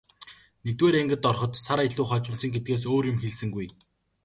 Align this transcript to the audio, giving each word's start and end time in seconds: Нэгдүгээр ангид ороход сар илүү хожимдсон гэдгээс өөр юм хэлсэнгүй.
Нэгдүгээр 0.63 0.97
ангид 0.99 1.23
ороход 1.29 1.53
сар 1.65 1.79
илүү 1.87 2.05
хожимдсон 2.09 2.51
гэдгээс 2.53 2.83
өөр 2.91 3.05
юм 3.11 3.17
хэлсэнгүй. 3.19 3.67